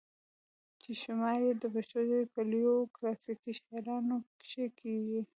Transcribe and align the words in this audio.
چې 0.81 0.91
شمار 1.01 1.39
ئې 1.45 1.51
د 1.61 1.63
پښتو 1.73 1.99
ژبې 2.07 2.25
پۀ 2.33 2.41
لويو 2.51 2.91
کلاسيکي 2.95 3.51
شاعرانو 3.61 4.15
کښې 4.41 4.65
کيږي 4.79 5.21